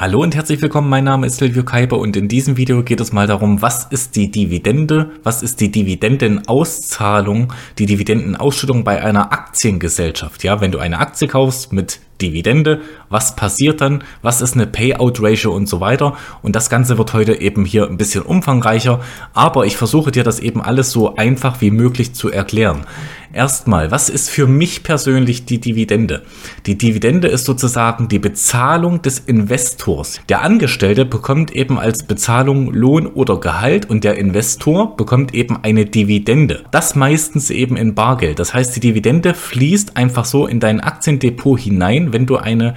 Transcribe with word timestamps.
Hallo 0.00 0.22
und 0.22 0.34
herzlich 0.34 0.62
willkommen, 0.62 0.88
mein 0.88 1.04
Name 1.04 1.26
ist 1.26 1.36
Silvio 1.36 1.62
Kaiber 1.62 1.98
und 1.98 2.16
in 2.16 2.26
diesem 2.26 2.56
Video 2.56 2.82
geht 2.82 3.00
es 3.00 3.12
mal 3.12 3.26
darum, 3.26 3.60
was 3.60 3.84
ist 3.84 4.16
die 4.16 4.30
Dividende, 4.30 5.10
was 5.24 5.42
ist 5.42 5.60
die 5.60 5.70
Dividendenauszahlung, 5.70 7.52
die 7.76 7.84
Dividendenausschüttung 7.84 8.82
bei 8.82 9.04
einer 9.04 9.30
Aktiengesellschaft. 9.30 10.42
Ja, 10.42 10.62
wenn 10.62 10.72
du 10.72 10.78
eine 10.78 11.00
Aktie 11.00 11.28
kaufst 11.28 11.74
mit 11.74 12.00
Dividende, 12.20 12.80
was 13.08 13.36
passiert 13.36 13.80
dann, 13.80 14.04
was 14.22 14.40
ist 14.40 14.54
eine 14.54 14.66
Payout-Ratio 14.66 15.52
und 15.52 15.68
so 15.68 15.80
weiter. 15.80 16.16
Und 16.42 16.56
das 16.56 16.70
Ganze 16.70 16.98
wird 16.98 17.12
heute 17.12 17.40
eben 17.40 17.64
hier 17.64 17.86
ein 17.88 17.96
bisschen 17.96 18.22
umfangreicher, 18.22 19.00
aber 19.34 19.66
ich 19.66 19.76
versuche 19.76 20.12
dir 20.12 20.24
das 20.24 20.40
eben 20.40 20.60
alles 20.60 20.90
so 20.90 21.16
einfach 21.16 21.60
wie 21.60 21.70
möglich 21.70 22.12
zu 22.14 22.30
erklären. 22.30 22.86
Erstmal, 23.32 23.92
was 23.92 24.08
ist 24.08 24.28
für 24.28 24.48
mich 24.48 24.82
persönlich 24.82 25.44
die 25.44 25.60
Dividende? 25.60 26.22
Die 26.66 26.76
Dividende 26.76 27.28
ist 27.28 27.44
sozusagen 27.44 28.08
die 28.08 28.18
Bezahlung 28.18 29.02
des 29.02 29.20
Investors. 29.20 30.20
Der 30.28 30.42
Angestellte 30.42 31.04
bekommt 31.04 31.52
eben 31.52 31.78
als 31.78 32.02
Bezahlung 32.02 32.72
Lohn 32.74 33.06
oder 33.06 33.38
Gehalt 33.38 33.88
und 33.88 34.02
der 34.02 34.18
Investor 34.18 34.96
bekommt 34.96 35.32
eben 35.32 35.62
eine 35.62 35.84
Dividende. 35.84 36.64
Das 36.72 36.96
meistens 36.96 37.50
eben 37.50 37.76
in 37.76 37.94
Bargeld. 37.94 38.40
Das 38.40 38.52
heißt, 38.52 38.74
die 38.74 38.80
Dividende 38.80 39.34
fließt 39.34 39.96
einfach 39.96 40.24
so 40.24 40.48
in 40.48 40.58
dein 40.58 40.80
Aktiendepot 40.80 41.60
hinein, 41.60 42.09
wenn 42.12 42.26
du 42.26 42.36
eine 42.36 42.74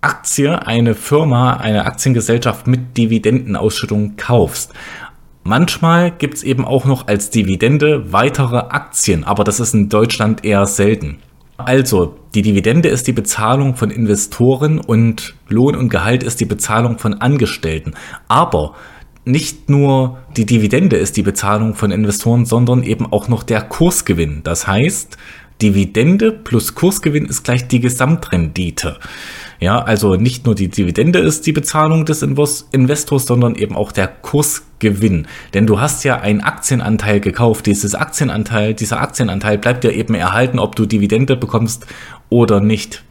Aktie, 0.00 0.66
eine 0.66 0.94
Firma, 0.94 1.54
eine 1.54 1.84
Aktiengesellschaft 1.86 2.66
mit 2.66 2.96
Dividendenausschüttung 2.96 4.16
kaufst. 4.16 4.72
Manchmal 5.42 6.10
gibt 6.10 6.34
es 6.34 6.42
eben 6.42 6.64
auch 6.64 6.84
noch 6.84 7.08
als 7.08 7.30
Dividende 7.30 8.12
weitere 8.12 8.58
Aktien, 8.58 9.24
aber 9.24 9.44
das 9.44 9.60
ist 9.60 9.74
in 9.74 9.88
Deutschland 9.88 10.44
eher 10.44 10.66
selten. 10.66 11.18
Also, 11.56 12.16
die 12.34 12.42
Dividende 12.42 12.88
ist 12.88 13.08
die 13.08 13.12
Bezahlung 13.12 13.74
von 13.74 13.90
Investoren 13.90 14.78
und 14.78 15.34
Lohn 15.48 15.74
und 15.74 15.88
Gehalt 15.88 16.22
ist 16.22 16.38
die 16.38 16.44
Bezahlung 16.44 16.98
von 16.98 17.14
Angestellten. 17.14 17.94
Aber 18.28 18.74
nicht 19.24 19.68
nur 19.68 20.18
die 20.36 20.46
Dividende 20.46 20.96
ist 20.96 21.16
die 21.16 21.22
Bezahlung 21.22 21.74
von 21.74 21.90
Investoren, 21.90 22.46
sondern 22.46 22.82
eben 22.82 23.12
auch 23.12 23.28
noch 23.28 23.42
der 23.42 23.62
Kursgewinn. 23.62 24.42
Das 24.44 24.66
heißt, 24.66 25.18
Dividende 25.60 26.30
plus 26.30 26.74
Kursgewinn 26.74 27.26
ist 27.26 27.42
gleich 27.42 27.66
die 27.66 27.80
Gesamtrendite. 27.80 28.98
Ja, 29.60 29.82
also 29.82 30.14
nicht 30.14 30.46
nur 30.46 30.54
die 30.54 30.68
Dividende 30.68 31.18
ist 31.18 31.46
die 31.46 31.52
Bezahlung 31.52 32.04
des 32.04 32.22
Investors, 32.22 33.26
sondern 33.26 33.56
eben 33.56 33.74
auch 33.74 33.90
der 33.90 34.06
Kursgewinn. 34.06 35.26
Denn 35.54 35.66
du 35.66 35.80
hast 35.80 36.04
ja 36.04 36.20
einen 36.20 36.42
Aktienanteil 36.42 37.18
gekauft. 37.18 37.66
Dieses 37.66 37.96
Aktienanteil, 37.96 38.74
dieser 38.74 39.00
Aktienanteil 39.00 39.58
bleibt 39.58 39.82
ja 39.82 39.90
eben 39.90 40.14
erhalten, 40.14 40.60
ob 40.60 40.76
du 40.76 40.86
Dividende 40.86 41.36
bekommst 41.36 41.86
oder 42.28 42.60
nicht. 42.60 43.02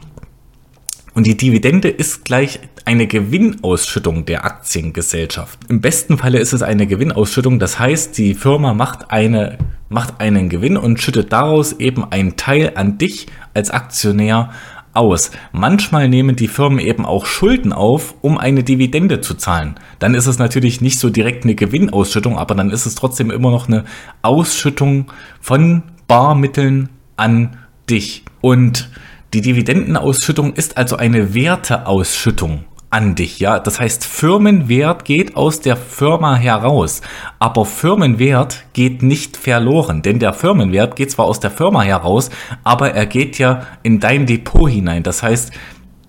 Und 1.13 1.27
die 1.27 1.35
Dividende 1.35 1.89
ist 1.89 2.23
gleich 2.23 2.61
eine 2.87 3.05
Gewinnausschüttung 3.05 4.23
der 4.23 4.45
Aktiengesellschaft. 4.45 5.59
Im 5.67 5.81
besten 5.81 6.17
Falle 6.17 6.39
ist 6.39 6.53
es 6.53 6.61
eine 6.61 6.87
Gewinnausschüttung. 6.87 7.59
Das 7.59 7.79
heißt, 7.79 8.17
die 8.17 8.33
Firma 8.33 8.73
macht 8.73 9.11
eine 9.11 9.57
macht 9.89 10.21
einen 10.21 10.47
Gewinn 10.47 10.77
und 10.77 11.01
schüttet 11.01 11.33
daraus 11.33 11.73
eben 11.73 12.09
einen 12.11 12.37
Teil 12.37 12.71
an 12.75 12.97
dich 12.97 13.27
als 13.53 13.71
Aktionär 13.71 14.51
aus. 14.93 15.31
Manchmal 15.51 16.07
nehmen 16.07 16.37
die 16.37 16.47
Firmen 16.47 16.79
eben 16.79 17.05
auch 17.05 17.25
Schulden 17.25 17.73
auf, 17.73 18.15
um 18.21 18.37
eine 18.37 18.63
Dividende 18.63 19.19
zu 19.19 19.33
zahlen. 19.33 19.75
Dann 19.99 20.15
ist 20.15 20.27
es 20.27 20.39
natürlich 20.39 20.79
nicht 20.79 20.97
so 20.97 21.09
direkt 21.09 21.43
eine 21.43 21.55
Gewinnausschüttung, 21.55 22.37
aber 22.37 22.55
dann 22.55 22.69
ist 22.69 22.85
es 22.85 22.95
trotzdem 22.95 23.31
immer 23.31 23.51
noch 23.51 23.67
eine 23.67 23.83
Ausschüttung 24.21 25.11
von 25.41 25.83
Barmitteln 26.07 26.87
an 27.17 27.57
dich. 27.89 28.23
Und 28.39 28.89
die 29.33 29.41
Dividendenausschüttung 29.41 30.53
ist 30.53 30.77
also 30.77 30.95
eine 30.95 31.33
Werteausschüttung 31.33 32.63
an 32.89 33.15
dich, 33.15 33.39
ja. 33.39 33.59
Das 33.59 33.79
heißt, 33.79 34.05
Firmenwert 34.05 35.05
geht 35.05 35.35
aus 35.35 35.59
der 35.59 35.75
Firma 35.75 36.35
heraus, 36.35 37.01
aber 37.39 37.65
Firmenwert 37.65 38.65
geht 38.73 39.03
nicht 39.03 39.35
verloren, 39.35 40.01
denn 40.01 40.19
der 40.19 40.33
Firmenwert 40.33 40.95
geht 40.95 41.11
zwar 41.11 41.25
aus 41.25 41.39
der 41.39 41.51
Firma 41.51 41.81
heraus, 41.81 42.29
aber 42.63 42.91
er 42.91 43.05
geht 43.05 43.37
ja 43.37 43.63
in 43.83 43.99
dein 43.99 44.25
Depot 44.25 44.69
hinein. 44.69 45.03
Das 45.03 45.21
heißt, 45.21 45.51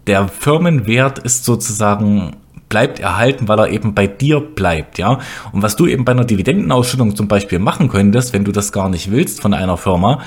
der 0.07 0.29
Firmenwert 0.29 1.19
ist 1.19 1.45
sozusagen 1.45 2.37
bleibt 2.69 3.01
erhalten, 3.01 3.49
weil 3.49 3.59
er 3.59 3.71
eben 3.71 3.95
bei 3.95 4.07
dir 4.07 4.41
bleibt, 4.41 4.99
ja. 4.99 5.19
Und 5.53 5.63
was 5.63 5.77
du 5.77 5.87
eben 5.87 6.05
bei 6.05 6.13
einer 6.13 6.25
Dividendenausschüttung 6.25 7.17
zum 7.17 7.27
Beispiel 7.27 7.59
machen 7.59 7.89
könntest, 7.89 8.33
wenn 8.33 8.45
du 8.45 8.53
das 8.53 8.73
gar 8.73 8.89
nicht 8.89 9.11
willst 9.11 9.41
von 9.41 9.55
einer 9.55 9.77
Firma, 9.77 10.21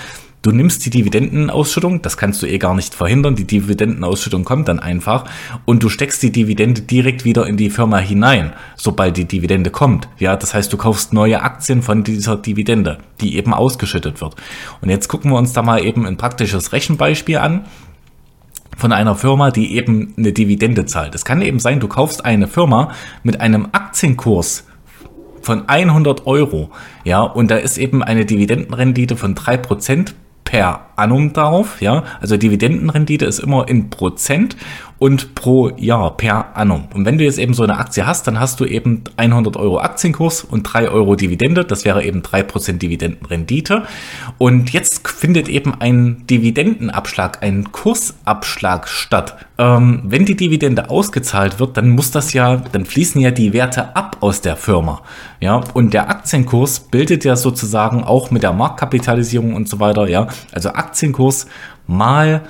Du 0.43 0.51
nimmst 0.51 0.83
die 0.83 0.89
Dividendenausschüttung, 0.89 2.01
das 2.01 2.17
kannst 2.17 2.41
du 2.41 2.47
eh 2.47 2.57
gar 2.57 2.73
nicht 2.73 2.95
verhindern, 2.95 3.35
die 3.35 3.45
Dividendenausschüttung 3.45 4.43
kommt 4.43 4.69
dann 4.69 4.79
einfach 4.79 5.25
und 5.65 5.83
du 5.83 5.89
steckst 5.89 6.23
die 6.23 6.31
Dividende 6.31 6.81
direkt 6.81 7.25
wieder 7.25 7.45
in 7.45 7.57
die 7.57 7.69
Firma 7.69 7.99
hinein, 7.99 8.53
sobald 8.75 9.17
die 9.17 9.25
Dividende 9.25 9.69
kommt. 9.69 10.09
Ja, 10.17 10.35
das 10.35 10.55
heißt, 10.55 10.73
du 10.73 10.77
kaufst 10.77 11.13
neue 11.13 11.43
Aktien 11.43 11.83
von 11.83 12.03
dieser 12.03 12.37
Dividende, 12.37 12.97
die 13.19 13.37
eben 13.37 13.53
ausgeschüttet 13.53 14.19
wird. 14.19 14.35
Und 14.81 14.89
jetzt 14.89 15.09
gucken 15.09 15.29
wir 15.29 15.37
uns 15.37 15.53
da 15.53 15.61
mal 15.61 15.85
eben 15.85 16.07
ein 16.07 16.17
praktisches 16.17 16.73
Rechenbeispiel 16.73 17.37
an 17.37 17.65
von 18.75 18.93
einer 18.93 19.13
Firma, 19.13 19.51
die 19.51 19.75
eben 19.75 20.15
eine 20.17 20.33
Dividende 20.33 20.87
zahlt. 20.87 21.13
Es 21.13 21.23
kann 21.23 21.43
eben 21.43 21.59
sein, 21.59 21.79
du 21.79 21.87
kaufst 21.87 22.25
eine 22.25 22.47
Firma 22.47 22.93
mit 23.21 23.39
einem 23.41 23.67
Aktienkurs 23.73 24.65
von 25.43 25.69
100 25.69 26.25
Euro, 26.25 26.71
ja, 27.03 27.21
und 27.21 27.51
da 27.51 27.57
ist 27.57 27.77
eben 27.77 28.01
eine 28.01 28.25
Dividendenrendite 28.25 29.17
von 29.17 29.35
3% 29.35 30.13
per 30.51 30.81
annum 30.97 31.31
darauf, 31.31 31.81
ja. 31.81 32.03
Also 32.19 32.35
Dividendenrendite 32.35 33.23
ist 33.23 33.39
immer 33.39 33.69
in 33.69 33.89
Prozent 33.89 34.57
und 35.01 35.33
pro 35.33 35.69
Jahr 35.77 36.15
per 36.15 36.55
annum. 36.55 36.83
Und 36.93 37.05
wenn 37.05 37.17
du 37.17 37.23
jetzt 37.23 37.39
eben 37.39 37.55
so 37.55 37.63
eine 37.63 37.79
Aktie 37.79 38.05
hast, 38.05 38.27
dann 38.27 38.39
hast 38.39 38.59
du 38.59 38.65
eben 38.65 39.03
100 39.17 39.57
Euro 39.57 39.79
Aktienkurs 39.79 40.43
und 40.43 40.61
3 40.61 40.89
Euro 40.89 41.15
Dividende. 41.15 41.65
Das 41.65 41.85
wäre 41.85 42.03
eben 42.03 42.21
3% 42.21 42.73
Dividendenrendite. 42.73 43.81
Und 44.37 44.69
jetzt 44.73 45.07
findet 45.07 45.49
eben 45.49 45.73
ein 45.73 46.27
Dividendenabschlag, 46.27 47.41
ein 47.41 47.71
Kursabschlag 47.71 48.87
statt. 48.87 49.37
Ähm, 49.57 50.03
wenn 50.05 50.25
die 50.25 50.37
Dividende 50.37 50.91
ausgezahlt 50.91 51.59
wird, 51.59 51.77
dann 51.77 51.89
muss 51.89 52.11
das 52.11 52.33
ja, 52.33 52.57
dann 52.57 52.85
fließen 52.85 53.19
ja 53.19 53.31
die 53.31 53.53
Werte 53.53 53.95
ab 53.95 54.17
aus 54.19 54.41
der 54.41 54.55
Firma. 54.55 55.01
Ja, 55.39 55.61
und 55.73 55.95
der 55.95 56.11
Aktienkurs 56.11 56.79
bildet 56.79 57.25
ja 57.25 57.35
sozusagen 57.35 58.03
auch 58.03 58.29
mit 58.29 58.43
der 58.43 58.53
Marktkapitalisierung 58.53 59.55
und 59.55 59.67
so 59.67 59.79
weiter, 59.79 60.07
ja, 60.07 60.27
also 60.51 60.69
Aktienkurs 60.69 61.47
mal 61.87 62.43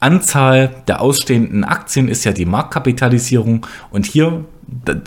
Anzahl 0.00 0.70
der 0.86 1.00
ausstehenden 1.00 1.64
Aktien 1.64 2.08
ist 2.08 2.24
ja 2.24 2.32
die 2.32 2.46
Marktkapitalisierung 2.46 3.66
und 3.90 4.06
hier 4.06 4.44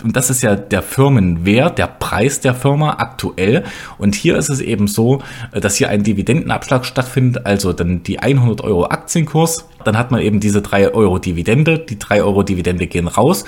und 0.02 0.16
das 0.16 0.28
ist 0.28 0.42
ja 0.42 0.56
der 0.56 0.82
Firmenwert, 0.82 1.78
der 1.78 1.86
Preis 1.86 2.40
der 2.40 2.54
Firma 2.54 2.94
aktuell. 2.98 3.62
Und 3.96 4.16
hier 4.16 4.36
ist 4.36 4.50
es 4.50 4.60
eben 4.60 4.88
so, 4.88 5.22
dass 5.52 5.76
hier 5.76 5.88
ein 5.88 6.02
Dividendenabschlag 6.02 6.84
stattfindet, 6.84 7.46
also 7.46 7.72
dann 7.72 8.02
die 8.02 8.18
100 8.18 8.60
Euro 8.62 8.86
Aktienkurs. 8.86 9.68
Dann 9.84 9.96
hat 9.96 10.10
man 10.10 10.20
eben 10.20 10.40
diese 10.40 10.62
3 10.62 10.92
Euro 10.94 11.18
Dividende. 11.18 11.78
Die 11.78 11.98
3 11.98 12.24
Euro 12.24 12.42
Dividende 12.42 12.88
gehen 12.88 13.06
raus 13.06 13.44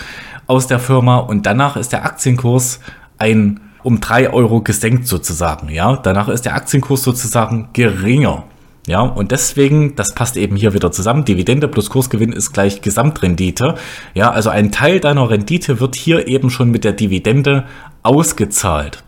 aus 0.46 0.68
der 0.68 0.78
Firma 0.78 1.18
und 1.18 1.46
danach 1.46 1.76
ist 1.76 1.92
der 1.92 2.04
Aktienkurs 2.04 2.80
ein 3.18 3.60
um 3.82 4.00
3 4.00 4.32
Euro 4.32 4.62
gesenkt 4.62 5.06
sozusagen. 5.06 5.68
Ja, 5.68 5.96
danach 5.96 6.28
ist 6.28 6.46
der 6.46 6.54
Aktienkurs 6.54 7.02
sozusagen 7.02 7.68
geringer. 7.72 8.44
Ja, 8.86 9.00
und 9.00 9.32
deswegen, 9.32 9.96
das 9.96 10.14
passt 10.14 10.36
eben 10.36 10.56
hier 10.56 10.74
wieder 10.74 10.92
zusammen, 10.92 11.24
Dividende 11.24 11.68
plus 11.68 11.88
Kursgewinn 11.88 12.32
ist 12.32 12.52
gleich 12.52 12.82
Gesamtrendite. 12.82 13.76
Ja, 14.12 14.30
also 14.30 14.50
ein 14.50 14.72
Teil 14.72 15.00
deiner 15.00 15.30
Rendite 15.30 15.80
wird 15.80 15.96
hier 15.96 16.28
eben 16.28 16.50
schon 16.50 16.70
mit 16.70 16.84
der 16.84 16.92
Dividende 16.92 17.64
ausgezahlt. 18.02 19.02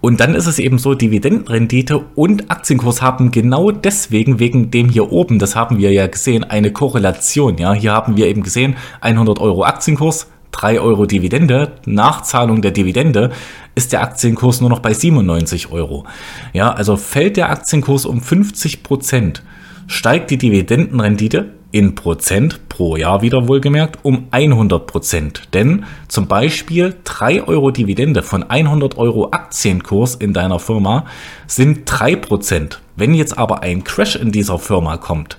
Und 0.00 0.20
dann 0.20 0.34
ist 0.34 0.46
es 0.46 0.58
eben 0.58 0.78
so, 0.78 0.94
Dividendenrendite 0.94 1.98
und 2.14 2.50
Aktienkurs 2.50 3.02
haben 3.02 3.30
genau 3.30 3.70
deswegen, 3.70 4.38
wegen 4.38 4.70
dem 4.70 4.88
hier 4.88 5.12
oben, 5.12 5.38
das 5.38 5.54
haben 5.54 5.76
wir 5.76 5.92
ja 5.92 6.06
gesehen, 6.06 6.44
eine 6.44 6.72
Korrelation. 6.72 7.58
Ja, 7.58 7.74
hier 7.74 7.92
haben 7.92 8.16
wir 8.16 8.26
eben 8.26 8.42
gesehen, 8.42 8.76
100 9.02 9.38
Euro 9.38 9.64
Aktienkurs, 9.64 10.28
3 10.52 10.80
Euro 10.80 11.06
Dividende, 11.06 11.72
Nachzahlung 11.86 12.62
der 12.62 12.70
Dividende, 12.70 13.30
ist 13.74 13.92
der 13.92 14.02
Aktienkurs 14.02 14.60
nur 14.60 14.70
noch 14.70 14.80
bei 14.80 14.92
97 14.92 15.70
Euro. 15.70 16.04
Ja, 16.52 16.72
also 16.72 16.96
fällt 16.96 17.36
der 17.36 17.50
Aktienkurs 17.50 18.04
um 18.04 18.20
50 18.20 18.82
Prozent, 18.82 19.42
steigt 19.86 20.30
die 20.30 20.38
Dividendenrendite 20.38 21.50
in 21.72 21.94
Prozent 21.94 22.68
pro 22.68 22.96
Jahr 22.96 23.22
wieder 23.22 23.46
wohlgemerkt 23.46 23.98
um 24.02 24.26
100 24.30 24.86
Prozent. 24.86 25.42
Denn 25.54 25.84
zum 26.08 26.26
Beispiel 26.26 26.96
3 27.04 27.44
Euro 27.44 27.70
Dividende 27.70 28.22
von 28.22 28.42
100 28.42 28.98
Euro 28.98 29.30
Aktienkurs 29.30 30.16
in 30.16 30.32
deiner 30.32 30.58
Firma 30.58 31.06
sind 31.46 31.82
3 31.84 32.16
Prozent. 32.16 32.80
Wenn 32.96 33.14
jetzt 33.14 33.38
aber 33.38 33.62
ein 33.62 33.84
Crash 33.84 34.16
in 34.16 34.32
dieser 34.32 34.58
Firma 34.58 34.96
kommt, 34.96 35.38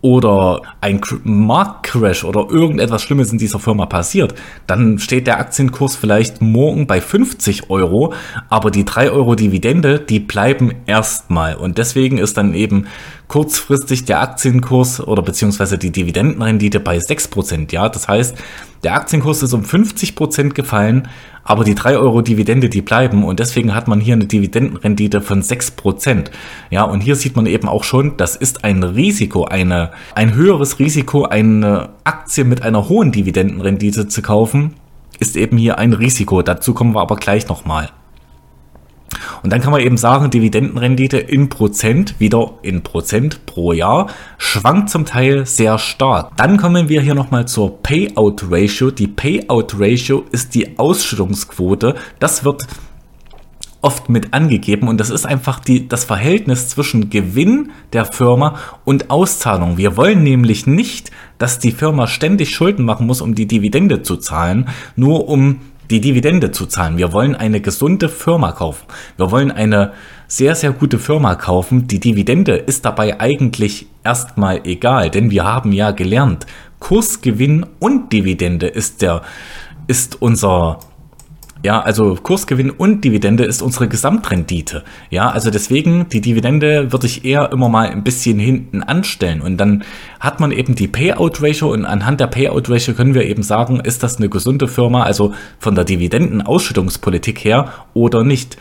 oder 0.00 0.62
ein 0.80 1.00
Marktcrash 1.24 2.24
oder 2.24 2.46
irgendetwas 2.50 3.02
Schlimmes 3.02 3.32
in 3.32 3.38
dieser 3.38 3.58
Firma 3.58 3.86
passiert, 3.86 4.34
dann 4.66 4.98
steht 4.98 5.26
der 5.26 5.38
Aktienkurs 5.40 5.96
vielleicht 5.96 6.40
morgen 6.40 6.86
bei 6.86 7.00
50 7.00 7.70
Euro, 7.70 8.14
aber 8.48 8.70
die 8.70 8.84
3 8.84 9.10
Euro 9.10 9.34
Dividende, 9.34 9.98
die 9.98 10.20
bleiben 10.20 10.72
erstmal. 10.86 11.56
Und 11.56 11.78
deswegen 11.78 12.18
ist 12.18 12.36
dann 12.36 12.54
eben 12.54 12.86
kurzfristig 13.26 14.04
der 14.04 14.20
Aktienkurs 14.20 15.00
oder 15.00 15.22
beziehungsweise 15.22 15.78
die 15.78 15.90
Dividendenrendite 15.90 16.80
bei 16.80 16.98
6%. 16.98 17.72
Ja, 17.72 17.88
das 17.88 18.08
heißt, 18.08 18.36
der 18.84 18.94
Aktienkurs 18.94 19.42
ist 19.42 19.52
um 19.52 19.62
50% 19.62 20.50
gefallen, 20.50 21.08
aber 21.42 21.64
die 21.64 21.74
3 21.74 21.96
Euro 21.96 22.22
Dividende, 22.22 22.68
die 22.68 22.82
bleiben 22.82 23.24
und 23.24 23.40
deswegen 23.40 23.74
hat 23.74 23.88
man 23.88 24.00
hier 24.00 24.14
eine 24.14 24.26
Dividendenrendite 24.26 25.20
von 25.20 25.42
6%. 25.42 26.26
Ja, 26.70 26.84
und 26.84 27.00
hier 27.00 27.16
sieht 27.16 27.36
man 27.36 27.46
eben 27.46 27.68
auch 27.68 27.84
schon, 27.84 28.16
das 28.16 28.36
ist 28.36 28.64
ein 28.64 28.82
Risiko, 28.82 29.44
eine, 29.46 29.90
ein 30.14 30.34
höheres 30.34 30.78
Risiko, 30.78 31.24
eine 31.24 31.88
Aktie 32.04 32.44
mit 32.44 32.62
einer 32.62 32.88
hohen 32.88 33.12
Dividendenrendite 33.12 34.08
zu 34.08 34.22
kaufen, 34.22 34.74
ist 35.18 35.36
eben 35.36 35.56
hier 35.56 35.78
ein 35.78 35.94
Risiko. 35.94 36.42
Dazu 36.42 36.74
kommen 36.74 36.94
wir 36.94 37.00
aber 37.00 37.16
gleich 37.16 37.48
nochmal. 37.48 37.90
Und 39.42 39.52
dann 39.52 39.60
kann 39.60 39.72
man 39.72 39.80
eben 39.80 39.96
sagen, 39.96 40.30
Dividendenrendite 40.30 41.18
in 41.18 41.48
Prozent, 41.48 42.18
wieder 42.18 42.54
in 42.62 42.82
Prozent 42.82 43.46
pro 43.46 43.72
Jahr, 43.72 44.08
schwankt 44.36 44.90
zum 44.90 45.06
Teil 45.06 45.46
sehr 45.46 45.78
stark. 45.78 46.36
Dann 46.36 46.56
kommen 46.56 46.88
wir 46.88 47.00
hier 47.00 47.14
nochmal 47.14 47.46
zur 47.46 47.82
Payout 47.82 48.44
Ratio. 48.50 48.90
Die 48.90 49.06
Payout 49.06 49.74
Ratio 49.78 50.24
ist 50.30 50.54
die 50.54 50.78
Ausschüttungsquote. 50.78 51.94
Das 52.18 52.44
wird 52.44 52.66
oft 53.80 54.08
mit 54.08 54.34
angegeben 54.34 54.88
und 54.88 54.98
das 54.98 55.10
ist 55.10 55.24
einfach 55.24 55.60
die, 55.60 55.88
das 55.88 56.04
Verhältnis 56.04 56.68
zwischen 56.68 57.10
Gewinn 57.10 57.70
der 57.92 58.04
Firma 58.04 58.58
und 58.84 59.10
Auszahlung. 59.10 59.76
Wir 59.78 59.96
wollen 59.96 60.22
nämlich 60.22 60.66
nicht, 60.66 61.12
dass 61.38 61.60
die 61.60 61.70
Firma 61.70 62.08
ständig 62.08 62.50
Schulden 62.54 62.84
machen 62.84 63.06
muss, 63.06 63.20
um 63.20 63.34
die 63.34 63.46
Dividende 63.46 64.02
zu 64.02 64.16
zahlen, 64.16 64.68
nur 64.96 65.28
um 65.28 65.60
die 65.90 66.00
Dividende 66.00 66.50
zu 66.50 66.66
zahlen. 66.66 66.98
Wir 66.98 67.12
wollen 67.12 67.34
eine 67.34 67.60
gesunde 67.60 68.08
Firma 68.08 68.52
kaufen. 68.52 68.86
Wir 69.16 69.30
wollen 69.30 69.50
eine 69.50 69.92
sehr, 70.26 70.54
sehr 70.54 70.72
gute 70.72 70.98
Firma 70.98 71.34
kaufen. 71.34 71.86
Die 71.88 72.00
Dividende 72.00 72.56
ist 72.56 72.84
dabei 72.84 73.20
eigentlich 73.20 73.86
erstmal 74.04 74.60
egal, 74.64 75.10
denn 75.10 75.30
wir 75.30 75.44
haben 75.44 75.72
ja 75.72 75.90
gelernt, 75.90 76.46
Kursgewinn 76.78 77.66
und 77.80 78.12
Dividende 78.12 78.66
ist 78.66 79.02
der, 79.02 79.22
ist 79.86 80.20
unser 80.20 80.80
ja, 81.64 81.80
also 81.80 82.14
Kursgewinn 82.14 82.70
und 82.70 83.04
Dividende 83.04 83.44
ist 83.44 83.62
unsere 83.62 83.88
Gesamtrendite. 83.88 84.84
Ja, 85.10 85.30
also 85.30 85.50
deswegen, 85.50 86.08
die 86.08 86.20
Dividende 86.20 86.92
würde 86.92 87.06
ich 87.06 87.24
eher 87.24 87.50
immer 87.52 87.68
mal 87.68 87.88
ein 87.88 88.04
bisschen 88.04 88.38
hinten 88.38 88.82
anstellen. 88.82 89.40
Und 89.40 89.56
dann 89.56 89.82
hat 90.20 90.38
man 90.38 90.52
eben 90.52 90.76
die 90.76 90.86
Payout-Ratio 90.86 91.72
und 91.72 91.84
anhand 91.84 92.20
der 92.20 92.28
Payout-Ratio 92.28 92.94
können 92.94 93.14
wir 93.14 93.24
eben 93.24 93.42
sagen, 93.42 93.80
ist 93.80 94.04
das 94.04 94.18
eine 94.18 94.28
gesunde 94.28 94.68
Firma, 94.68 95.02
also 95.02 95.34
von 95.58 95.74
der 95.74 95.84
Dividendenausschüttungspolitik 95.84 97.44
her 97.44 97.72
oder 97.92 98.22
nicht. 98.22 98.56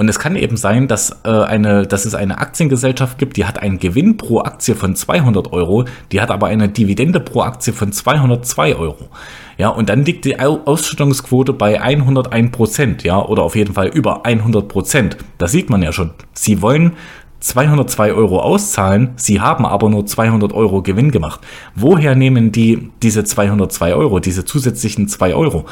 Und 0.00 0.08
es 0.08 0.18
kann 0.18 0.34
eben 0.34 0.56
sein, 0.56 0.88
dass, 0.88 1.14
äh, 1.24 1.28
eine, 1.28 1.86
dass 1.86 2.06
es 2.06 2.14
eine 2.14 2.38
Aktiengesellschaft 2.38 3.18
gibt, 3.18 3.36
die 3.36 3.44
hat 3.44 3.58
einen 3.58 3.78
Gewinn 3.78 4.16
pro 4.16 4.40
Aktie 4.40 4.74
von 4.74 4.96
200 4.96 5.52
Euro, 5.52 5.84
die 6.10 6.22
hat 6.22 6.30
aber 6.30 6.46
eine 6.46 6.70
Dividende 6.70 7.20
pro 7.20 7.42
Aktie 7.42 7.74
von 7.74 7.92
202 7.92 8.76
Euro. 8.76 9.10
Ja, 9.58 9.68
und 9.68 9.90
dann 9.90 10.06
liegt 10.06 10.24
die 10.24 10.40
Ausschüttungsquote 10.40 11.52
bei 11.52 11.82
101 11.82 12.50
Prozent, 12.50 13.02
ja, 13.04 13.22
oder 13.22 13.42
auf 13.42 13.54
jeden 13.56 13.74
Fall 13.74 13.88
über 13.88 14.24
100 14.24 14.68
Prozent. 14.68 15.18
Das 15.36 15.52
sieht 15.52 15.68
man 15.68 15.82
ja 15.82 15.92
schon. 15.92 16.12
Sie 16.32 16.62
wollen 16.62 16.94
202 17.40 18.14
Euro 18.14 18.40
auszahlen, 18.40 19.10
sie 19.16 19.42
haben 19.42 19.66
aber 19.66 19.90
nur 19.90 20.06
200 20.06 20.54
Euro 20.54 20.80
Gewinn 20.80 21.10
gemacht. 21.10 21.40
Woher 21.74 22.14
nehmen 22.14 22.52
die 22.52 22.88
diese 23.02 23.24
202 23.24 23.94
Euro, 23.94 24.18
diese 24.18 24.46
zusätzlichen 24.46 25.08
2 25.08 25.34
Euro? 25.34 25.66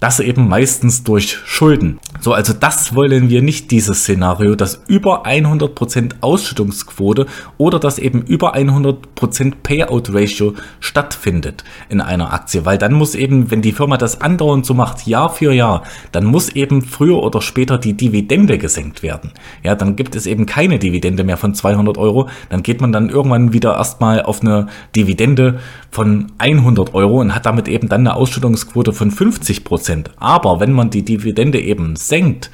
Das 0.00 0.18
eben 0.18 0.48
meistens 0.48 1.04
durch 1.04 1.36
Schulden. 1.44 2.00
So, 2.20 2.34
also 2.34 2.52
das 2.52 2.94
wollen 2.94 3.30
wir 3.30 3.40
nicht, 3.40 3.70
dieses 3.70 4.00
Szenario, 4.00 4.54
dass 4.54 4.82
über 4.88 5.24
100% 5.24 6.16
Ausschüttungsquote 6.20 7.26
oder 7.56 7.78
dass 7.78 7.98
eben 7.98 8.22
über 8.22 8.54
100% 8.54 9.54
Payout 9.62 10.12
Ratio 10.12 10.54
stattfindet 10.80 11.64
in 11.88 12.02
einer 12.02 12.32
Aktie. 12.32 12.66
Weil 12.66 12.76
dann 12.76 12.92
muss 12.92 13.14
eben, 13.14 13.50
wenn 13.50 13.62
die 13.62 13.72
Firma 13.72 13.96
das 13.96 14.20
andauernd 14.20 14.66
so 14.66 14.74
macht, 14.74 15.06
Jahr 15.06 15.30
für 15.30 15.52
Jahr, 15.52 15.82
dann 16.12 16.26
muss 16.26 16.50
eben 16.50 16.82
früher 16.82 17.22
oder 17.22 17.40
später 17.40 17.78
die 17.78 17.94
Dividende 17.94 18.58
gesenkt 18.58 19.02
werden. 19.02 19.32
Ja, 19.62 19.74
dann 19.74 19.96
gibt 19.96 20.14
es 20.14 20.26
eben 20.26 20.44
keine 20.44 20.78
Dividende 20.78 21.24
mehr 21.24 21.38
von 21.38 21.54
200 21.54 21.96
Euro. 21.96 22.28
Dann 22.50 22.62
geht 22.62 22.82
man 22.82 22.92
dann 22.92 23.08
irgendwann 23.08 23.54
wieder 23.54 23.76
erstmal 23.76 24.22
auf 24.22 24.42
eine 24.42 24.66
Dividende 24.94 25.60
von 25.90 26.32
100 26.38 26.94
Euro 26.94 27.20
und 27.20 27.34
hat 27.34 27.46
damit 27.46 27.66
eben 27.66 27.88
dann 27.88 28.06
eine 28.06 28.14
Ausschüttungsquote 28.14 28.92
von 28.92 29.10
50 29.10 29.64
Prozent. 29.64 30.10
Aber 30.18 30.60
wenn 30.60 30.72
man 30.72 30.90
die 30.90 31.04
Dividende 31.04 31.60
eben 31.60 31.96
senkt, 32.10 32.50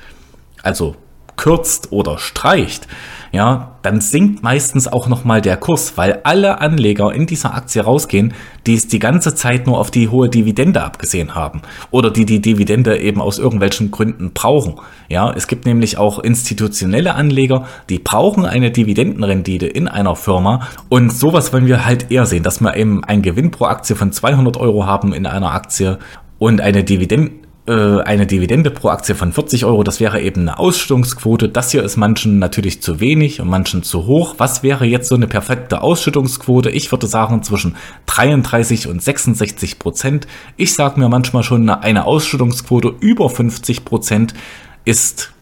also 0.62 0.94
kürzt 1.37 1.93
oder 1.93 2.19
streicht, 2.19 2.87
ja, 3.32 3.76
dann 3.82 4.00
sinkt 4.00 4.43
meistens 4.43 4.88
auch 4.88 5.08
nochmal 5.08 5.43
der 5.43 5.58
Kurs, 5.58 5.97
weil 5.97 6.20
alle 6.25 6.61
Anleger 6.61 7.12
in 7.12 7.26
dieser 7.26 7.55
Aktie 7.55 7.82
rausgehen, 7.82 8.32
die 8.67 8.75
es 8.75 8.88
die 8.88 8.99
ganze 8.99 9.35
Zeit 9.35 9.67
nur 9.67 9.79
auf 9.79 9.91
die 9.91 10.08
hohe 10.08 10.31
Dividende 10.31 10.82
abgesehen 10.82 11.35
haben 11.35 11.61
oder 11.91 12.11
die 12.11 12.25
die 12.25 12.41
Dividende 12.41 12.99
eben 12.99 13.20
aus 13.20 13.38
irgendwelchen 13.38 13.91
Gründen 13.91 14.32
brauchen. 14.32 14.76
Ja, 15.08 15.32
es 15.32 15.49
gibt 15.49 15.67
nämlich 15.67 15.99
auch 15.99 16.19
institutionelle 16.19 17.14
Anleger, 17.14 17.67
die 17.91 17.99
brauchen 17.99 18.47
eine 18.47 18.70
Dividendenrendite 18.70 19.67
in 19.67 19.88
einer 19.88 20.17
Firma 20.17 20.69
und 20.88 21.12
sowas 21.12 21.52
wollen 21.52 21.67
wir 21.67 21.85
halt 21.85 22.11
eher 22.11 22.25
sehen, 22.25 22.43
dass 22.43 22.61
wir 22.61 22.76
eben 22.76 23.05
einen 23.05 23.23
Gewinn 23.23 23.50
pro 23.50 23.67
Aktie 23.67 23.97
von 23.97 24.12
200 24.12 24.56
Euro 24.56 24.87
haben 24.87 25.12
in 25.12 25.26
einer 25.26 25.52
Aktie 25.52 25.99
und 26.38 26.61
eine 26.61 26.85
Dividende 26.85 27.32
äh, 27.32 27.45
eine 27.72 28.26
Dividende 28.26 28.70
pro 28.70 28.88
Aktie 28.88 29.14
von 29.14 29.32
40 29.32 29.64
Euro, 29.64 29.82
das 29.82 29.98
wäre 29.98 30.20
eben 30.20 30.42
eine 30.42 30.58
Ausschüttungsquote. 30.58 31.48
Das 31.48 31.70
hier 31.70 31.82
ist 31.82 31.96
manchen 31.96 32.38
natürlich 32.38 32.80
zu 32.80 33.00
wenig 33.00 33.40
und 33.40 33.48
manchen 33.48 33.82
zu 33.82 34.06
hoch. 34.06 34.36
Was 34.38 34.62
wäre 34.62 34.84
jetzt 34.84 35.08
so 35.08 35.16
eine 35.16 35.26
perfekte 35.26 35.82
Ausschüttungsquote? 35.82 36.70
Ich 36.70 36.92
würde 36.92 37.06
sagen 37.06 37.42
zwischen 37.42 37.76
33 38.06 38.86
und 38.86 39.02
66 39.02 39.78
Prozent. 39.78 40.26
Ich 40.56 40.74
sage 40.74 41.00
mir 41.00 41.08
manchmal 41.08 41.42
schon, 41.42 41.68
eine 41.68 42.04
Ausschüttungsquote 42.04 42.94
über 43.00 43.28
50 43.28 43.84
Prozent 43.84 44.34
ist 44.84 45.32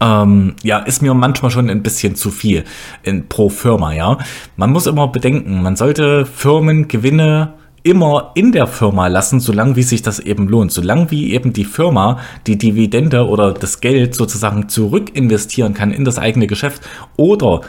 ähm, 0.00 0.54
ja, 0.62 0.80
ist 0.80 1.00
mir 1.00 1.14
manchmal 1.14 1.50
schon 1.50 1.70
ein 1.70 1.82
bisschen 1.82 2.14
zu 2.14 2.30
viel 2.30 2.64
in, 3.02 3.28
pro 3.28 3.48
Firma, 3.48 3.94
ja. 3.94 4.18
Man 4.56 4.70
muss 4.70 4.86
immer 4.86 5.08
bedenken, 5.08 5.62
man 5.62 5.76
sollte 5.76 6.26
Firmengewinne 6.26 7.54
immer 7.84 8.32
in 8.34 8.50
der 8.50 8.66
Firma 8.66 9.06
lassen, 9.06 9.38
solange 9.38 9.76
wie 9.76 9.82
sich 9.82 10.02
das 10.02 10.18
eben 10.18 10.48
lohnt. 10.48 10.72
Solange 10.72 11.10
wie 11.10 11.32
eben 11.32 11.52
die 11.52 11.66
Firma 11.66 12.18
die 12.46 12.58
Dividende 12.58 13.28
oder 13.28 13.52
das 13.52 13.80
Geld 13.80 14.14
sozusagen 14.14 14.68
zurück 14.68 15.14
investieren 15.14 15.74
kann 15.74 15.92
in 15.92 16.04
das 16.04 16.18
eigene 16.18 16.46
Geschäft 16.46 16.82
oder 17.16 17.60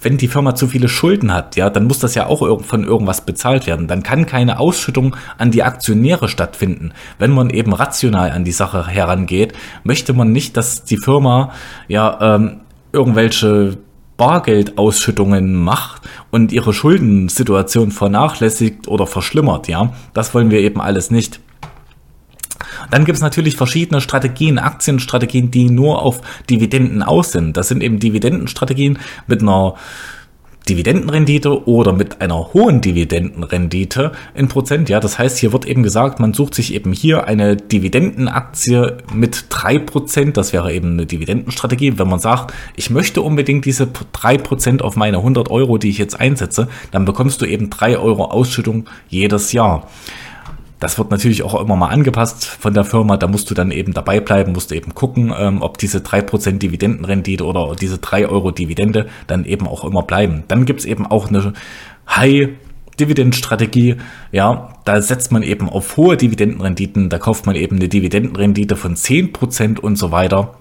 wenn 0.00 0.16
die 0.16 0.28
Firma 0.28 0.54
zu 0.54 0.66
viele 0.66 0.88
Schulden 0.88 1.32
hat, 1.32 1.56
ja, 1.56 1.70
dann 1.70 1.86
muss 1.86 2.00
das 2.00 2.14
ja 2.14 2.26
auch 2.26 2.62
von 2.62 2.84
irgendwas 2.84 3.24
bezahlt 3.24 3.66
werden. 3.66 3.86
Dann 3.86 4.02
kann 4.02 4.26
keine 4.26 4.58
Ausschüttung 4.58 5.16
an 5.38 5.50
die 5.50 5.62
Aktionäre 5.62 6.28
stattfinden. 6.28 6.92
Wenn 7.18 7.30
man 7.30 7.50
eben 7.50 7.72
rational 7.72 8.32
an 8.32 8.44
die 8.44 8.52
Sache 8.52 8.86
herangeht, 8.86 9.52
möchte 9.84 10.12
man 10.12 10.32
nicht, 10.32 10.56
dass 10.56 10.84
die 10.84 10.96
Firma 10.96 11.52
ja 11.86 12.36
ähm, 12.36 12.60
irgendwelche 12.92 13.78
Bargeldausschüttungen 14.22 15.52
macht 15.52 16.02
und 16.30 16.52
ihre 16.52 16.72
Schuldensituation 16.72 17.90
vernachlässigt 17.90 18.86
oder 18.86 19.08
verschlimmert, 19.08 19.66
ja. 19.66 19.92
Das 20.14 20.32
wollen 20.32 20.52
wir 20.52 20.60
eben 20.60 20.80
alles 20.80 21.10
nicht. 21.10 21.40
Dann 22.92 23.04
gibt 23.04 23.16
es 23.16 23.22
natürlich 23.22 23.56
verschiedene 23.56 24.00
Strategien, 24.00 24.60
Aktienstrategien, 24.60 25.50
die 25.50 25.70
nur 25.70 26.02
auf 26.02 26.20
Dividenden 26.48 27.02
aus 27.02 27.32
sind. 27.32 27.56
Das 27.56 27.66
sind 27.66 27.82
eben 27.82 27.98
Dividendenstrategien 27.98 29.00
mit 29.26 29.42
einer 29.42 29.74
Dividendenrendite 30.68 31.66
oder 31.66 31.92
mit 31.92 32.20
einer 32.20 32.52
hohen 32.52 32.80
Dividendenrendite 32.80 34.12
in 34.34 34.48
Prozent. 34.48 34.88
Ja, 34.88 35.00
das 35.00 35.18
heißt, 35.18 35.38
hier 35.38 35.52
wird 35.52 35.66
eben 35.66 35.82
gesagt, 35.82 36.20
man 36.20 36.34
sucht 36.34 36.54
sich 36.54 36.74
eben 36.74 36.92
hier 36.92 37.26
eine 37.26 37.56
Dividendenaktie 37.56 38.98
mit 39.12 39.46
drei 39.48 39.78
Prozent. 39.78 40.36
Das 40.36 40.52
wäre 40.52 40.72
eben 40.72 40.92
eine 40.92 41.06
Dividendenstrategie. 41.06 41.98
Wenn 41.98 42.08
man 42.08 42.20
sagt, 42.20 42.54
ich 42.76 42.90
möchte 42.90 43.22
unbedingt 43.22 43.64
diese 43.64 43.88
drei 44.12 44.38
Prozent 44.38 44.82
auf 44.82 44.96
meine 44.96 45.18
100 45.18 45.50
Euro, 45.50 45.78
die 45.78 45.90
ich 45.90 45.98
jetzt 45.98 46.18
einsetze, 46.18 46.68
dann 46.90 47.04
bekommst 47.04 47.40
du 47.42 47.46
eben 47.46 47.70
drei 47.70 47.98
Euro 47.98 48.26
Ausschüttung 48.26 48.88
jedes 49.08 49.52
Jahr. 49.52 49.88
Das 50.82 50.98
wird 50.98 51.12
natürlich 51.12 51.44
auch 51.44 51.60
immer 51.60 51.76
mal 51.76 51.90
angepasst 51.90 52.44
von 52.44 52.74
der 52.74 52.82
Firma. 52.82 53.16
Da 53.16 53.28
musst 53.28 53.48
du 53.48 53.54
dann 53.54 53.70
eben 53.70 53.94
dabei 53.94 54.18
bleiben, 54.18 54.50
musst 54.50 54.72
du 54.72 54.74
eben 54.74 54.96
gucken, 54.96 55.32
ähm, 55.38 55.62
ob 55.62 55.78
diese 55.78 56.00
drei 56.00 56.22
Prozent 56.22 56.60
Dividendenrendite 56.60 57.46
oder 57.46 57.76
diese 57.76 57.98
drei 57.98 58.26
Euro 58.26 58.50
Dividende 58.50 59.06
dann 59.28 59.44
eben 59.44 59.68
auch 59.68 59.84
immer 59.84 60.02
bleiben. 60.02 60.42
Dann 60.48 60.64
gibt's 60.64 60.84
eben 60.84 61.06
auch 61.06 61.28
eine 61.28 61.52
High 62.10 62.48
Dividendenstrategie, 62.98 63.98
ja, 64.32 64.70
da 64.84 65.00
setzt 65.00 65.30
man 65.30 65.44
eben 65.44 65.68
auf 65.68 65.96
hohe 65.96 66.16
Dividendenrenditen, 66.16 67.10
da 67.10 67.18
kauft 67.18 67.46
man 67.46 67.54
eben 67.54 67.76
eine 67.76 67.88
Dividendenrendite 67.88 68.74
von 68.74 68.96
zehn 68.96 69.32
Prozent 69.32 69.78
und 69.78 69.94
so 69.94 70.10
weiter. 70.10 70.56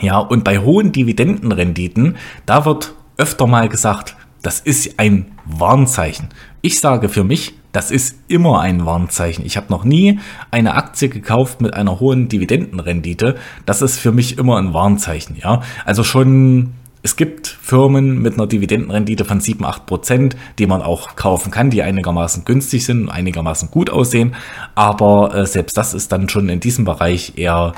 Ja, 0.00 0.16
und 0.16 0.44
bei 0.44 0.60
hohen 0.60 0.92
Dividendenrenditen, 0.92 2.16
da 2.46 2.64
wird 2.64 2.94
öfter 3.18 3.46
mal 3.46 3.68
gesagt, 3.68 4.16
das 4.40 4.60
ist 4.60 4.98
ein 4.98 5.26
Warnzeichen. 5.44 6.30
Ich 6.62 6.80
sage 6.80 7.10
für 7.10 7.22
mich, 7.22 7.52
das 7.74 7.90
ist 7.90 8.16
immer 8.28 8.60
ein 8.60 8.86
Warnzeichen. 8.86 9.44
Ich 9.44 9.56
habe 9.56 9.66
noch 9.68 9.84
nie 9.84 10.20
eine 10.52 10.74
Aktie 10.74 11.08
gekauft 11.08 11.60
mit 11.60 11.74
einer 11.74 11.98
hohen 11.98 12.28
Dividendenrendite. 12.28 13.34
Das 13.66 13.82
ist 13.82 13.98
für 13.98 14.12
mich 14.12 14.38
immer 14.38 14.58
ein 14.58 14.72
Warnzeichen, 14.72 15.36
ja. 15.36 15.60
Also 15.84 16.04
schon 16.04 16.74
es 17.02 17.16
gibt 17.16 17.48
Firmen 17.48 18.22
mit 18.22 18.34
einer 18.34 18.46
Dividendenrendite 18.46 19.24
von 19.24 19.40
7, 19.40 19.62
8 19.64 19.86
Prozent, 19.86 20.36
die 20.58 20.66
man 20.66 20.82
auch 20.82 21.16
kaufen 21.16 21.50
kann, 21.50 21.68
die 21.68 21.82
einigermaßen 21.82 22.44
günstig 22.44 22.86
sind, 22.86 23.08
einigermaßen 23.08 23.70
gut 23.72 23.90
aussehen. 23.90 24.36
Aber 24.76 25.34
äh, 25.34 25.44
selbst 25.44 25.76
das 25.76 25.94
ist 25.94 26.12
dann 26.12 26.28
schon 26.28 26.48
in 26.48 26.60
diesem 26.60 26.84
Bereich 26.84 27.34
eher 27.36 27.74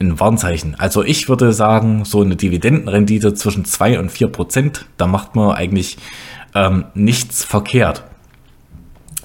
ein 0.00 0.18
Warnzeichen. 0.18 0.74
Also 0.76 1.04
ich 1.04 1.28
würde 1.28 1.52
sagen, 1.52 2.04
so 2.06 2.22
eine 2.22 2.34
Dividendenrendite 2.34 3.34
zwischen 3.34 3.66
2 3.66 3.98
und 3.98 4.10
4 4.10 4.28
Prozent, 4.28 4.86
da 4.96 5.06
macht 5.06 5.36
man 5.36 5.52
eigentlich 5.52 5.98
ähm, 6.54 6.86
nichts 6.94 7.44
verkehrt. 7.44 8.04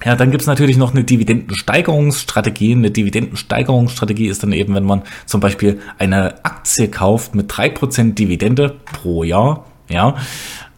Ja, 0.05 0.15
dann 0.15 0.31
gibt's 0.31 0.47
natürlich 0.47 0.77
noch 0.77 0.93
eine 0.93 1.03
Dividendensteigerungsstrategie. 1.03 2.73
Eine 2.73 2.91
Dividendensteigerungsstrategie 2.91 4.27
ist 4.27 4.43
dann 4.43 4.53
eben, 4.53 4.73
wenn 4.75 4.85
man 4.85 5.03
zum 5.25 5.41
Beispiel 5.41 5.79
eine 5.97 6.43
Aktie 6.45 6.87
kauft 6.87 7.35
mit 7.35 7.45
drei 7.55 7.69
Prozent 7.69 8.17
Dividende 8.17 8.75
pro 8.85 9.23
Jahr, 9.23 9.65
ja, 9.89 10.15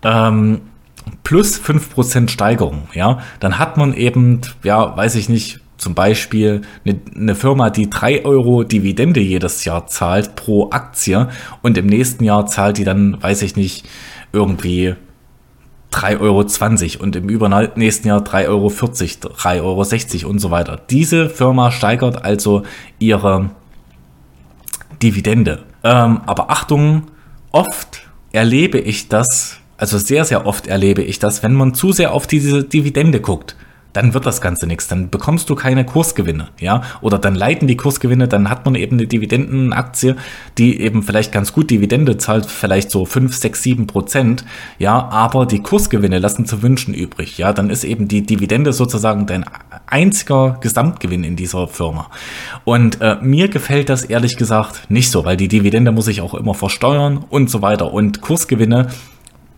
ähm, 0.04 0.62
plus 1.24 1.58
fünf 1.58 1.94
Prozent 1.94 2.32
Steigerung, 2.32 2.88
ja, 2.94 3.20
dann 3.40 3.60
hat 3.60 3.78
man 3.78 3.94
eben, 3.94 4.42
ja, 4.64 4.96
weiß 4.96 5.16
ich 5.16 5.30
nicht, 5.30 5.60
zum 5.78 5.96
Beispiel 5.96 6.62
eine, 6.86 7.00
eine 7.16 7.36
Firma, 7.36 7.72
die 7.72 7.90
drei 7.90 8.24
Euro 8.24 8.64
Dividende 8.64 9.20
jedes 9.20 9.66
Jahr 9.66 9.88
zahlt 9.88 10.36
pro 10.36 10.70
Aktie 10.70 11.30
und 11.64 11.78
im 11.78 11.88
nächsten 11.88 12.24
Jahr 12.24 12.46
zahlt 12.46 12.78
die 12.78 12.84
dann, 12.84 13.22
weiß 13.22 13.42
ich 13.42 13.56
nicht, 13.56 13.88
irgendwie 14.32 14.96
3,20 15.92 16.20
Euro 17.00 17.04
und 17.04 17.16
im 17.16 17.30
übernächsten 17.30 18.08
Jahr 18.08 18.22
3,40 18.22 18.48
Euro, 18.48 18.68
3,60 18.68 20.22
Euro 20.24 20.30
und 20.30 20.40
so 20.40 20.52
weiter. 20.52 20.80
Diese 20.90 21.30
Firma 21.30 21.72
steigert 21.72 22.24
also 22.24 22.64
ihre 23.00 23.52
Dividende. 25.04 25.64
Ähm, 25.84 26.22
aber 26.26 26.50
Achtung, 26.50 27.04
oft 27.52 28.04
erlebe 28.32 28.80
ich 28.80 29.10
das, 29.10 29.58
also 29.78 29.98
sehr, 29.98 30.26
sehr 30.26 30.46
oft 30.46 30.68
erlebe 30.68 31.02
ich 31.02 31.20
das, 31.20 31.44
wenn 31.44 31.54
man 31.54 31.74
zu 31.74 31.92
sehr 31.92 32.14
auf 32.14 32.28
diese 32.28 32.64
Dividende 32.64 33.20
guckt 33.20 33.56
dann 33.94 34.14
wird 34.14 34.26
das 34.26 34.42
Ganze 34.42 34.68
nichts. 34.68 34.88
Dann 34.88 35.10
bekommst 35.10 35.50
du 35.50 35.56
keine 35.56 35.86
Kursgewinne, 35.86 36.50
ja. 36.60 36.84
Oder 37.02 37.20
dann 37.20 37.36
leiten 37.36 37.68
die 37.68 37.78
Kursgewinne, 37.78 38.28
dann 38.28 38.50
hat 38.50 38.66
man 38.66 38.76
eben 38.76 38.98
eine 38.98 39.08
Dividendenaktie, 39.08 40.16
die 40.58 40.80
eben 40.80 41.04
vielleicht 41.04 41.32
ganz 41.32 41.54
gut 41.54 41.70
Dividende 41.70 42.18
zahlt, 42.18 42.46
vielleicht 42.46 42.92
so 42.92 43.06
5, 43.06 43.36
6, 43.36 43.64
7 43.64 43.88
Prozent, 43.88 44.46
ja, 44.80 45.10
aber 45.10 45.46
die 45.46 45.62
Kursgewinne 45.62 46.20
lassen 46.20 46.46
zu 46.46 46.62
wünschen 46.62 46.94
übrig, 46.94 47.38
ja. 47.38 47.54
Dann 47.54 47.70
ist 47.70 47.84
eben 47.84 48.08
die 48.08 48.26
Dividende 48.26 48.74
sozusagen 48.74 49.26
dein 49.26 49.46
einziger 49.88 50.58
Gesamtgewinn 50.62 51.24
in 51.24 51.36
dieser 51.36 51.68
Firma. 51.68 52.10
Und 52.64 53.02
äh, 53.02 53.18
mir 53.22 53.50
gefällt 53.50 53.90
das 53.90 54.04
ehrlich 54.04 54.38
gesagt 54.38 54.90
nicht 54.90 55.12
so, 55.12 55.26
weil 55.26 55.38
die 55.38 55.48
Dividende 55.48 55.92
muss 55.92 56.08
ich 56.08 56.22
auch 56.22 56.34
immer 56.34 56.54
versteuern 56.54 57.26
und 57.30 57.50
so 57.50 57.62
weiter. 57.62 57.94
Und 57.94 58.22
Kursgewinne, 58.22 58.88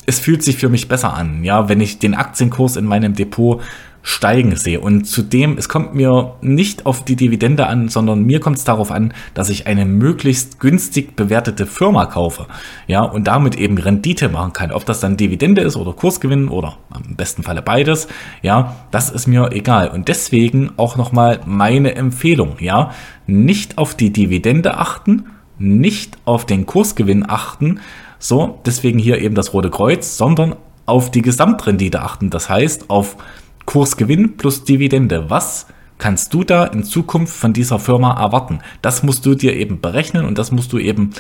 es 0.06 0.20
fühlt 0.20 0.44
sich 0.44 0.58
für 0.58 0.70
mich 0.70 0.88
besser 0.88 1.14
an, 1.14 1.44
ja, 1.44 1.70
wenn 1.70 1.80
ich 1.80 2.00
den 2.00 2.14
Aktienkurs 2.14 2.76
in 2.76 2.86
meinem 2.86 3.14
Depot 3.14 3.62
steigen 4.06 4.58
sehe. 4.58 4.82
Und 4.82 5.06
zudem, 5.06 5.58
es 5.58 5.70
kommt 5.70 5.96
mir 5.96 6.36
nicht 6.42 6.86
auf 6.86 7.06
die 7.06 7.16
Dividende 7.16 7.68
an, 7.68 7.88
sondern 7.88 8.24
mir 8.24 8.42
kommt 8.42 8.58
es 8.58 8.66
darauf 8.66 8.92
an, 8.92 9.14
dass 9.34 9.50
ich 9.50 9.66
eine 9.66 9.86
möglichst 9.86 10.60
günstig 10.60 11.16
bewertete 11.16 11.66
Firma 11.66 12.06
kaufe. 12.06 12.48
Ja, 12.86 13.02
und 13.04 13.28
damit 13.28 13.56
eben 13.56 13.78
Rendite 13.78 14.28
machen 14.28 14.52
kann. 14.52 14.74
Ob 14.74 14.86
das 14.86 15.00
dann 15.00 15.16
Dividende 15.16 15.62
ist 15.62 15.78
oder 15.78 15.94
Kursgewinn 15.94 16.50
oder 16.50 16.78
im 17.08 17.16
besten 17.16 17.44
Falle 17.44 17.62
beides. 17.62 18.10
Ja, 18.42 18.76
das 18.92 19.10
ist 19.10 19.26
mir 19.26 19.54
egal. 19.54 19.88
Und 19.88 20.10
deswegen 20.10 20.72
auch 20.76 20.98
nochmal 20.98 21.40
meine 21.46 21.96
Empfehlung. 21.96 22.58
Ja, 22.60 22.92
nicht 23.26 23.78
auf 23.78 23.96
die 23.96 24.12
Dividende 24.12 24.78
achten, 24.78 25.28
nicht 25.58 26.18
auf 26.26 26.46
den 26.46 26.66
Kursgewinn 26.66 27.24
achten. 27.28 27.80
So, 28.20 28.60
deswegen 28.66 29.00
hier 29.00 29.20
eben 29.20 29.36
das 29.36 29.54
rote 29.54 29.70
Kreuz, 29.70 30.18
sondern 30.18 30.58
auf 30.86 31.10
die 31.10 31.22
Gesamtrendite 31.22 32.02
achten. 32.02 32.30
Das 32.30 32.50
heißt, 32.50 32.90
auf 32.90 33.16
Kursgewinn 33.66 34.38
plus 34.38 34.64
Dividende. 34.64 35.30
Was 35.30 35.68
kannst 35.98 36.34
du 36.34 36.44
da 36.44 36.66
in 36.66 36.84
Zukunft 36.84 37.36
von 37.36 37.54
dieser 37.54 37.80
Firma 37.80 38.20
erwarten? 38.20 38.60
Das 38.82 39.04
musst 39.04 39.26
du 39.26 39.36
dir 39.36 39.56
eben 39.56 39.82
berechnen 39.82 40.26
und 40.26 40.38
das 40.38 40.52
musst 40.52 40.74
du 40.74 40.80
eben 40.80 41.12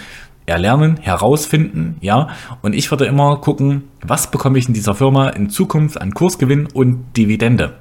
erlernen, 0.45 0.97
herausfinden, 0.97 1.95
ja. 2.01 2.29
Und 2.61 2.73
ich 2.73 2.91
würde 2.91 3.05
immer 3.05 3.37
gucken, 3.37 3.83
was 4.01 4.29
bekomme 4.29 4.57
ich 4.59 4.67
in 4.67 4.73
dieser 4.73 4.93
Firma 4.93 5.29
in 5.29 5.49
Zukunft 5.49 6.01
an 6.01 6.13
Kursgewinn 6.13 6.67
und 6.73 7.05
Dividende. 7.15 7.75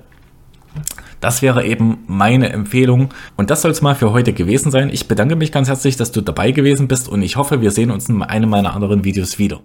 Das 1.21 1.41
wäre 1.41 1.65
eben 1.65 1.99
meine 2.09 2.51
Empfehlung. 2.51 3.11
Und 3.37 3.51
das 3.51 3.63
soll 3.63 3.71
es 3.71 3.81
mal 3.81 3.95
für 3.95 4.13
heute 4.13 4.33
gewesen 4.33 4.73
sein. 4.73 4.91
Ich 4.93 5.07
bedanke 5.07 5.37
mich 5.37 5.53
ganz 5.53 5.69
herzlich, 5.69 5.97
dass 5.97 6.11
du 6.11 6.21
dabei 6.21 6.51
gewesen 6.51 6.89
bist 6.89 7.09
und 7.09 7.23
ich 7.23 7.37
hoffe, 7.37 7.61
wir 7.61 7.71
sehen 7.71 7.91
uns 7.91 8.09
in 8.09 8.23
einem 8.23 8.51
meiner 8.51 8.75
anderen 8.75 9.05
Videos 9.05 9.39
wieder. 9.39 9.61